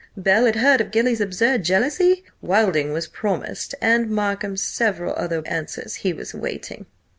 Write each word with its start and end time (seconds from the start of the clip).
Bel. 0.17 0.47
had 0.47 0.55
heard 0.55 0.81
of 0.81 0.89
Gilly's 0.89 1.21
absurd 1.21 1.63
jealousy? 1.63 2.23
Wilding 2.41 2.91
was 2.91 3.05
promised, 3.07 3.75
and 3.79 4.09
Markham; 4.09 4.57
several 4.57 5.13
other 5.13 5.43
answers 5.45 5.93
he 6.01 6.11
was 6.11 6.33
awaiting. 6.33 6.87